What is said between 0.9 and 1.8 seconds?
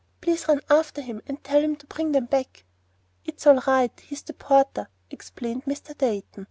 him and tell him